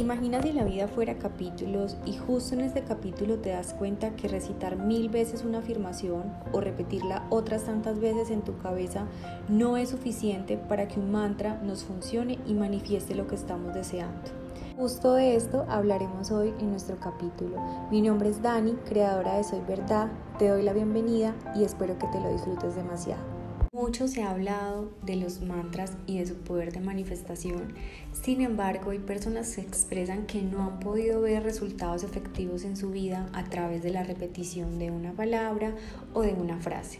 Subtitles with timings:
[0.00, 4.28] Imagina si la vida fuera capítulos y justo en este capítulo te das cuenta que
[4.28, 9.04] recitar mil veces una afirmación o repetirla otras tantas veces en tu cabeza
[9.50, 14.30] no es suficiente para que un mantra nos funcione y manifieste lo que estamos deseando.
[14.78, 17.58] Justo de esto hablaremos hoy en nuestro capítulo.
[17.90, 20.08] Mi nombre es Dani, creadora de Soy Verdad.
[20.38, 23.39] Te doy la bienvenida y espero que te lo disfrutes demasiado.
[23.80, 27.72] Mucho se ha hablado de los mantras y de su poder de manifestación.
[28.12, 32.90] Sin embargo, hay personas que expresan que no han podido ver resultados efectivos en su
[32.90, 35.74] vida a través de la repetición de una palabra
[36.12, 36.98] o de una frase.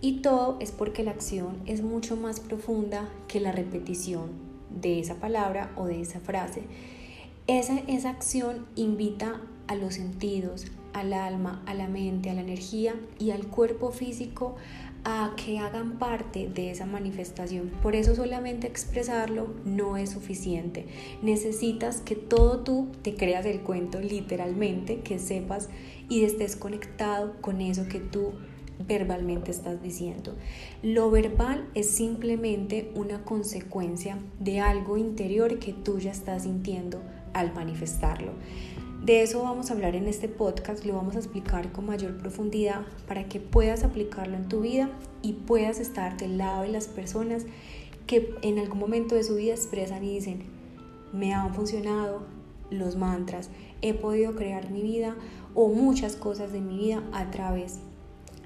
[0.00, 4.30] Y todo es porque la acción es mucho más profunda que la repetición
[4.80, 6.62] de esa palabra o de esa frase.
[7.48, 12.94] Esa, esa acción invita a los sentidos, al alma, a la mente, a la energía
[13.18, 14.56] y al cuerpo físico
[15.36, 17.70] que hagan parte de esa manifestación.
[17.82, 20.86] Por eso solamente expresarlo no es suficiente.
[21.22, 25.68] Necesitas que todo tú te creas el cuento literalmente, que sepas
[26.08, 28.32] y estés conectado con eso que tú
[28.86, 30.34] verbalmente estás diciendo.
[30.82, 37.00] Lo verbal es simplemente una consecuencia de algo interior que tú ya estás sintiendo
[37.32, 38.32] al manifestarlo.
[39.04, 42.86] De eso vamos a hablar en este podcast, lo vamos a explicar con mayor profundidad
[43.06, 44.88] para que puedas aplicarlo en tu vida
[45.20, 47.44] y puedas estar del lado de las personas
[48.06, 50.44] que en algún momento de su vida expresan y dicen,
[51.12, 52.22] me han funcionado
[52.70, 53.50] los mantras,
[53.82, 55.16] he podido crear mi vida
[55.54, 57.80] o muchas cosas de mi vida a través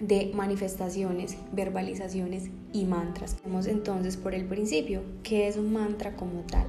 [0.01, 3.37] de manifestaciones, verbalizaciones y mantras.
[3.45, 6.67] Vamos entonces por el principio, ¿qué es un mantra como tal?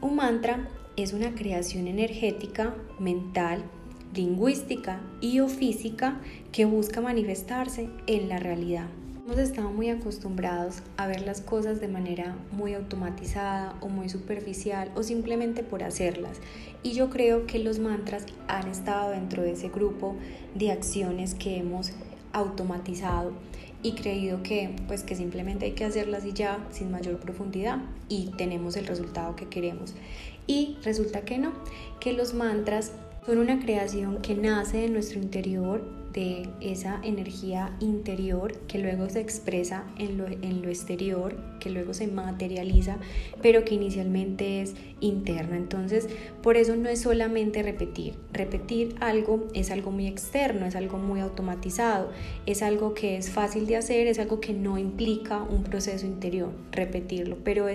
[0.00, 3.62] Un mantra es una creación energética, mental,
[4.14, 6.20] lingüística y o física
[6.52, 8.86] que busca manifestarse en la realidad.
[9.26, 14.90] Hemos estado muy acostumbrados a ver las cosas de manera muy automatizada o muy superficial
[14.94, 16.38] o simplemente por hacerlas.
[16.82, 20.16] Y yo creo que los mantras han estado dentro de ese grupo
[20.54, 21.92] de acciones que hemos
[22.32, 23.32] automatizado
[23.82, 27.78] y creído que pues que simplemente hay que hacerlas y ya sin mayor profundidad
[28.08, 29.94] y tenemos el resultado que queremos.
[30.46, 31.52] Y resulta que no,
[32.00, 32.92] que los mantras
[33.26, 35.82] son una creación que nace de nuestro interior,
[36.12, 42.96] de esa energía interior que luego se expresa en lo, exterior, que luego se materializa,
[43.42, 45.56] pero que inicialmente es interna.
[45.56, 46.08] Entonces,
[46.42, 48.14] por eso no es solamente repetir.
[48.32, 52.10] Repetir algo es algo muy externo, es algo muy automatizado,
[52.46, 56.52] es algo que es fácil de hacer, es algo que no implica un proceso interior,
[56.72, 57.66] repetirlo, pero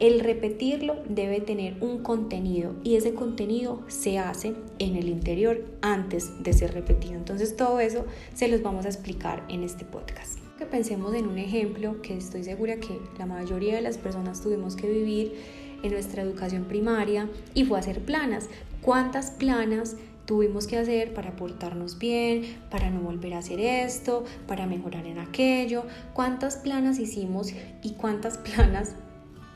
[0.00, 6.42] el repetirlo debe tener un contenido y ese contenido se hace en el interior antes
[6.42, 7.14] de ser repetido.
[7.14, 10.38] Entonces todo eso se los vamos a explicar en este podcast.
[10.58, 14.76] Que pensemos en un ejemplo que estoy segura que la mayoría de las personas tuvimos
[14.76, 15.34] que vivir
[15.82, 18.48] en nuestra educación primaria y fue hacer planas.
[18.82, 24.66] ¿Cuántas planas tuvimos que hacer para portarnos bien, para no volver a hacer esto, para
[24.66, 25.84] mejorar en aquello?
[26.14, 28.96] ¿Cuántas planas hicimos y cuántas planas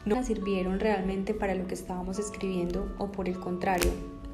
[0.09, 3.91] no sirvieron realmente para lo que estábamos escribiendo o por el contrario,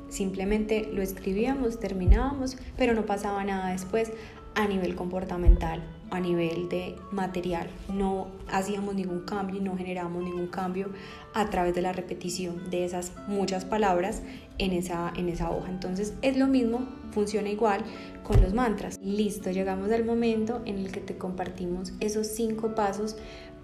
[0.09, 4.13] simplemente lo escribíamos, terminábamos, pero no pasaba nada después
[4.55, 7.69] a nivel comportamental, a nivel de material.
[7.93, 10.91] No hacíamos ningún cambio y no generábamos ningún cambio
[11.35, 14.23] a través de la repetición de esas muchas palabras
[14.59, 15.71] en esa, en esa hoja.
[15.71, 17.83] Entonces es lo mismo, funciona igual
[18.23, 19.01] con los mantras.
[19.03, 23.17] Listo, llegamos al momento en el que te compartimos esos cinco pasos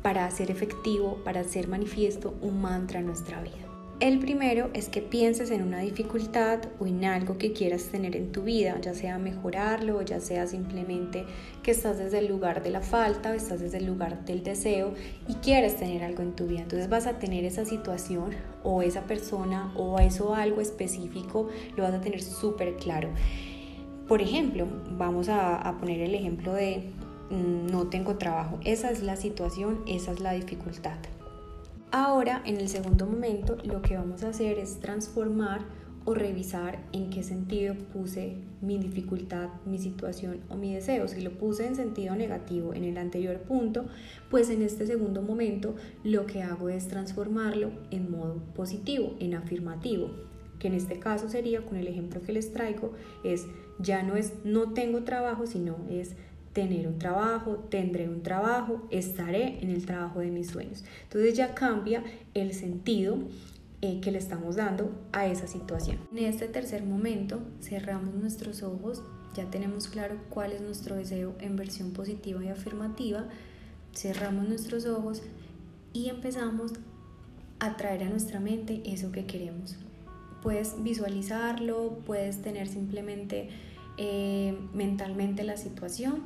[0.02, 3.70] para hacer efectivo, para hacer manifiesto un mantra en nuestra vida.
[4.00, 8.32] El primero es que pienses en una dificultad o en algo que quieras tener en
[8.32, 11.26] tu vida, ya sea mejorarlo ya sea simplemente
[11.62, 14.94] que estás desde el lugar de la falta o estás desde el lugar del deseo
[15.28, 16.62] y quieres tener algo en tu vida.
[16.62, 18.30] Entonces vas a tener esa situación
[18.64, 23.10] o esa persona o eso algo específico, lo vas a tener súper claro.
[24.08, 24.66] Por ejemplo,
[24.96, 26.90] vamos a, poner el ejemplo de
[27.30, 28.58] no tengo trabajo.
[28.64, 30.98] Esa es la situación, esa es la dificultad.
[31.92, 35.62] Ahora, en el segundo momento, lo que vamos a hacer es transformar
[36.04, 41.08] o revisar en qué sentido puse mi dificultad, mi situación o mi deseo.
[41.08, 43.86] Si lo puse en sentido negativo en el anterior punto,
[44.30, 50.10] pues en este segundo momento lo que hago es transformarlo en modo positivo, en afirmativo,
[50.58, 52.92] que en este caso sería con el ejemplo que les traigo,
[53.24, 53.46] es
[53.78, 56.14] ya no es no tengo trabajo, sino es
[56.52, 60.84] tener un trabajo, tendré un trabajo, estaré en el trabajo de mis sueños.
[61.04, 62.02] Entonces ya cambia
[62.34, 63.18] el sentido
[63.82, 65.98] eh, que le estamos dando a esa situación.
[66.12, 69.02] En este tercer momento cerramos nuestros ojos,
[69.34, 73.26] ya tenemos claro cuál es nuestro deseo en versión positiva y afirmativa,
[73.94, 75.22] cerramos nuestros ojos
[75.92, 76.72] y empezamos
[77.60, 79.76] a traer a nuestra mente eso que queremos.
[80.42, 83.50] puedes visualizarlo, puedes tener simplemente
[84.02, 86.22] eh, mentalmente la situación.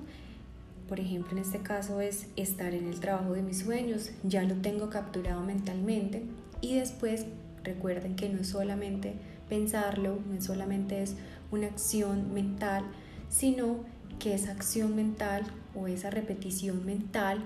[0.89, 4.55] Por ejemplo, en este caso es estar en el trabajo de mis sueños, ya lo
[4.55, 6.23] tengo capturado mentalmente
[6.61, 7.27] y después
[7.65, 9.15] recuerden que no es solamente
[9.49, 11.17] pensarlo, no solamente es
[11.51, 12.85] una acción mental,
[13.29, 13.79] sino
[14.21, 15.43] que esa acción mental
[15.75, 17.45] o esa repetición mental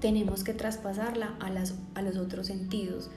[0.00, 3.10] tenemos que traspasarla a, las, a los otros sentidos.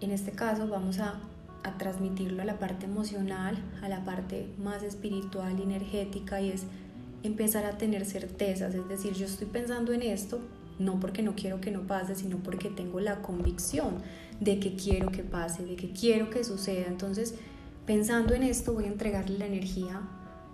[0.00, 1.20] En este caso vamos a,
[1.62, 6.64] a transmitirlo a la parte emocional, a la parte más espiritual energética y es
[7.22, 10.40] empezar a tener certezas, es decir, yo estoy pensando en esto,
[10.78, 13.96] no porque no quiero que no pase, sino porque tengo la convicción
[14.40, 16.86] de que quiero que pase, de que quiero que suceda.
[16.86, 17.34] Entonces,
[17.84, 20.00] pensando en esto, voy a entregarle la energía,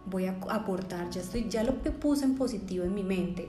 [0.06, 3.48] voy a aportar, ya, estoy, ya lo puse en positivo en mi mente,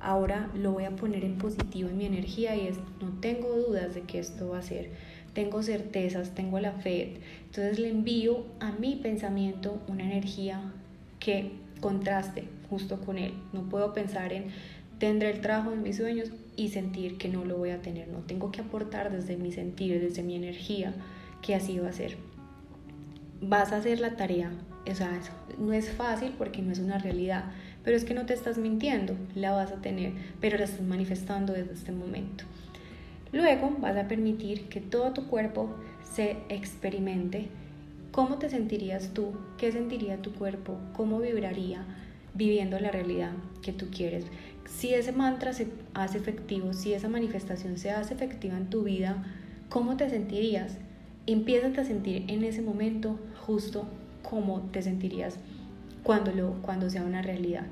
[0.00, 3.94] ahora lo voy a poner en positivo en mi energía y es, no tengo dudas
[3.94, 4.92] de que esto va a ser,
[5.34, 7.14] tengo certezas, tengo la fe,
[7.46, 10.72] entonces le envío a mi pensamiento una energía
[11.18, 14.46] que contraste justo con él, no puedo pensar en
[14.98, 18.20] tendré el trabajo de mis sueños y sentir que no lo voy a tener, no
[18.20, 20.94] tengo que aportar desde mi sentir, desde mi energía,
[21.42, 22.16] que así va a ser.
[23.40, 24.52] Vas a hacer la tarea,
[24.90, 25.20] o sea,
[25.58, 27.52] no es fácil porque no es una realidad,
[27.82, 31.52] pero es que no te estás mintiendo, la vas a tener, pero la estás manifestando
[31.52, 32.44] desde este momento.
[33.34, 35.68] Luego vas a permitir que todo tu cuerpo
[36.04, 37.48] se experimente.
[38.12, 39.32] ¿Cómo te sentirías tú?
[39.58, 40.78] ¿Qué sentiría tu cuerpo?
[40.92, 41.84] ¿Cómo vibraría
[42.32, 44.24] viviendo la realidad que tú quieres?
[44.66, 49.24] Si ese mantra se hace efectivo, si esa manifestación se hace efectiva en tu vida,
[49.68, 50.78] ¿cómo te sentirías?
[51.26, 53.88] Empieza a sentir en ese momento justo
[54.22, 55.40] cómo te sentirías
[56.04, 57.66] cuando, lo, cuando sea una realidad.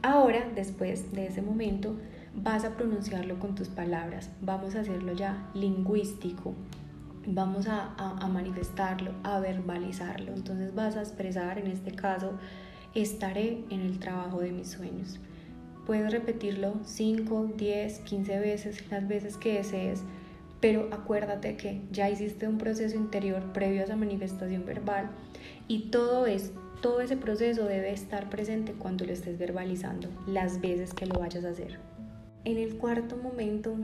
[0.00, 1.96] Ahora, después de ese momento,
[2.34, 4.30] vas a pronunciarlo con tus palabras.
[4.40, 6.54] Vamos a hacerlo ya lingüístico.
[7.26, 7.94] Vamos a,
[8.32, 10.32] manifestarlo, a verbalizarlo.
[10.32, 12.32] Entonces vas a expresar, en este caso,
[12.94, 15.20] estaré en el trabajo de mis sueños.
[15.86, 20.02] Puedes repetirlo 5, 10, 15 veces, las veces que desees,
[20.60, 25.10] pero acuérdate que ya hiciste un proceso interior previo a esa manifestación verbal
[25.66, 30.92] y todo es todo ese proceso debe estar presente cuando lo estés verbalizando, las veces
[30.92, 31.78] que lo vayas a hacer.
[32.44, 33.74] En el cuarto momento,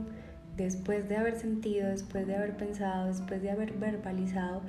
[0.57, 4.61] después de haber sentido, después de haber pensado, después de haber verbalizado,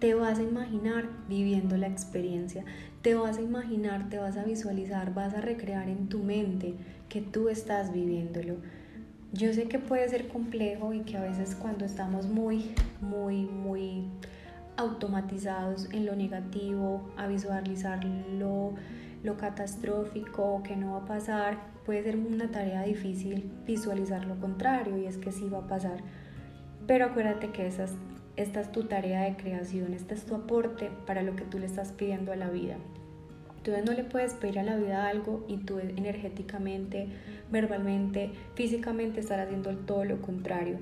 [0.00, 2.64] te vas a imaginar viviendo la experiencia,
[3.02, 6.74] te vas a imaginar, te vas a visualizar, vas a recrear en tu mente
[7.08, 8.56] que tú estás viviéndolo.
[9.32, 14.04] Yo sé que puede ser complejo y que a veces cuando estamos muy, muy, muy
[14.76, 18.74] automatizados en lo negativo, a visualizar lo,
[19.26, 24.96] lo catastrófico que no va a pasar, puede ser una tarea difícil visualizar lo contrario
[24.96, 25.98] y es que sí va a pasar.
[26.86, 27.86] Pero acuérdate que esa
[28.36, 31.66] esta es tu tarea de creación, este es tu aporte para lo que tú le
[31.66, 32.76] estás pidiendo a la vida.
[33.56, 37.08] Entonces no le puedes pedir a la vida algo y tú energéticamente,
[37.50, 40.78] verbalmente, físicamente estar haciendo todo lo contrario.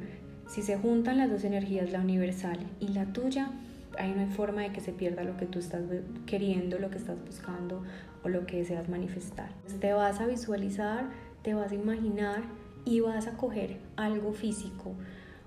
[0.48, 3.52] Si se juntan las dos energías, la universal y la tuya,
[3.98, 5.82] ahí no hay forma de que se pierda lo que tú estás
[6.26, 7.84] queriendo, lo que estás buscando
[8.24, 9.50] o lo que deseas manifestar.
[9.80, 11.10] Te vas a visualizar,
[11.42, 12.42] te vas a imaginar
[12.84, 14.92] y vas a coger algo físico,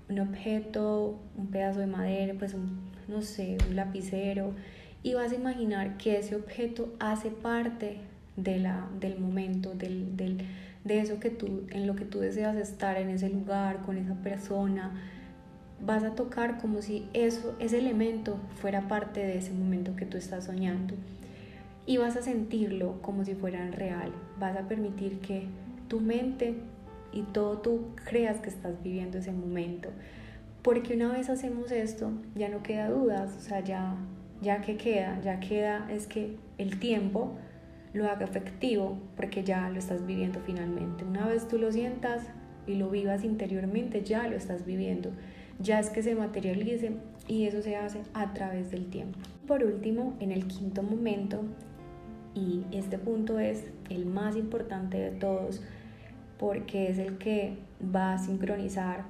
[0.08, 2.54] un objeto, un pedazo de madera, pues
[3.08, 4.52] no sé, un lapicero
[5.02, 7.98] y vas a imaginar que ese objeto hace parte
[8.36, 10.38] de la, del momento, del, del,
[10.84, 14.14] de eso que tú, en lo que tú deseas estar en ese lugar, con esa
[14.14, 14.92] persona,
[15.84, 20.16] vas a tocar como si eso, ese elemento fuera parte de ese momento que tú
[20.16, 20.94] estás soñando.
[21.88, 24.12] Y vas a sentirlo como si fuera real.
[24.38, 25.46] Vas a permitir que
[25.88, 26.52] tu mente
[27.14, 29.88] y todo tú creas que estás viviendo ese momento.
[30.60, 33.96] Porque una vez hacemos esto, ya no queda dudas, o sea, ya,
[34.42, 37.38] ya que queda, ya queda es que el tiempo
[37.94, 41.06] lo haga efectivo, porque ya lo estás viviendo finalmente.
[41.06, 42.22] Una vez tú lo sientas
[42.66, 45.10] y lo vivas interiormente, ya lo estás viviendo
[45.60, 46.92] ya es que se materialice
[47.26, 49.18] y eso se hace a través del tiempo.
[49.46, 51.42] Por último, en el quinto momento,
[52.38, 55.60] y este punto es el más importante de todos
[56.38, 57.58] porque es el que
[57.94, 59.04] va a sincronizar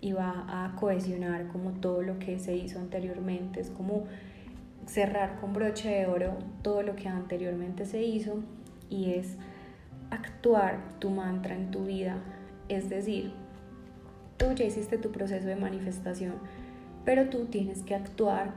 [0.00, 4.04] y va a cohesionar como todo lo que se hizo anteriormente, es como
[4.86, 8.42] cerrar con broche de oro todo lo que anteriormente se hizo
[8.88, 9.36] y es
[10.10, 12.16] actuar tu mantra en tu vida,
[12.68, 13.32] es decir,
[14.38, 16.34] tú ya hiciste tu proceso de manifestación,
[17.04, 18.54] pero tú tienes que actuar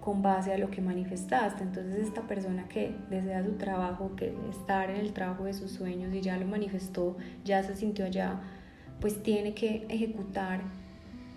[0.00, 1.62] con base a lo que manifestaste.
[1.62, 6.12] Entonces esta persona que desea su trabajo, que estar en el trabajo de sus sueños
[6.14, 8.40] y ya lo manifestó, ya se sintió allá,
[9.00, 10.62] pues tiene que ejecutar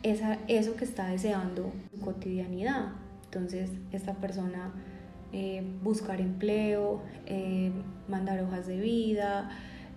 [0.04, 2.94] esa, eso que está deseando en su cotidianidad.
[3.26, 4.74] Entonces, esta persona
[5.34, 7.72] eh, buscar empleo, eh,
[8.10, 9.50] mandar hojas de vida,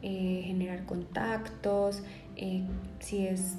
[0.02, 2.04] eh, generar contactos,
[3.00, 3.56] si es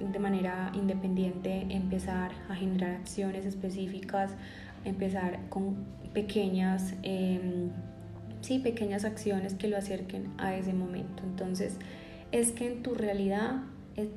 [0.00, 4.32] de manera independiente, empezar a generar acciones específicas,
[4.84, 5.76] empezar con
[6.12, 7.70] pequeñas, em,
[8.40, 11.22] sí, pequeñas acciones que lo acerquen a ese momento.
[11.24, 11.76] Entonces,
[12.32, 13.62] es que en tu realidad,
[13.96, 14.08] es,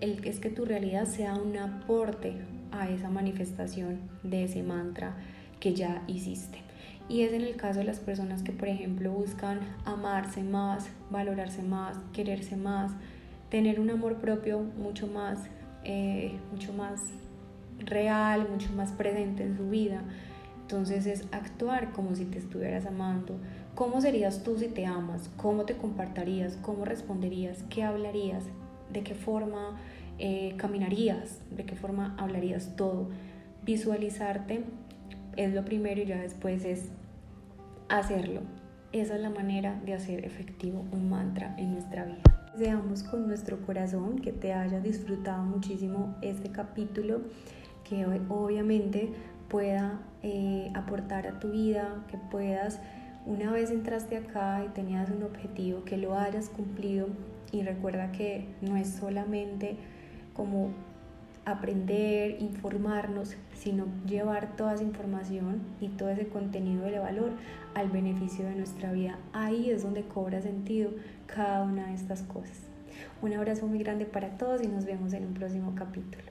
[0.00, 2.34] es que tu realidad sea un aporte
[2.70, 5.16] a esa manifestación de ese mantra
[5.60, 6.58] que ya hiciste.
[7.08, 11.62] Y es en el caso de las personas que, por ejemplo, buscan amarse más, valorarse
[11.62, 12.92] más, quererse más,
[13.50, 15.38] tener un amor propio mucho más,
[15.84, 17.00] eh, mucho más
[17.78, 20.02] real, mucho más presente en su vida.
[20.62, 23.38] Entonces es actuar como si te estuvieras amando.
[23.74, 25.30] ¿Cómo serías tú si te amas?
[25.36, 26.58] ¿Cómo te compartirías?
[26.60, 27.62] ¿Cómo responderías?
[27.70, 28.44] ¿Qué hablarías?
[28.92, 29.78] ¿De qué forma
[30.18, 31.40] eh, caminarías?
[31.50, 33.08] ¿De qué forma hablarías todo?
[33.64, 34.64] Visualizarte
[35.36, 36.90] es lo primero y ya después es
[37.88, 38.42] hacerlo.
[38.92, 42.37] Esa es la manera de hacer efectivo un mantra en nuestra vida.
[42.52, 47.20] Deseamos con nuestro corazón que te hayas disfrutado muchísimo este capítulo,
[47.84, 49.12] que obviamente
[49.48, 52.80] pueda eh, aportar a tu vida, que puedas,
[53.26, 57.08] una vez entraste acá y tenías un objetivo, que lo hayas cumplido.
[57.52, 59.76] Y recuerda que no es solamente
[60.34, 60.70] como
[61.50, 67.32] aprender, informarnos, sino llevar toda esa información y todo ese contenido de valor
[67.74, 69.18] al beneficio de nuestra vida.
[69.32, 70.90] Ahí es donde cobra sentido
[71.26, 72.58] cada una de estas cosas.
[73.22, 76.27] Un abrazo muy grande para todos y nos vemos en un próximo capítulo.